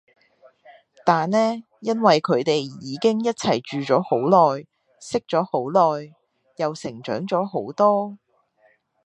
[1.05, 1.37] 但呢
[1.79, 4.65] 因為佢哋已經一齊住咗好耐，
[4.99, 6.11] 識咗好耐，
[6.55, 8.17] 又成長咗好多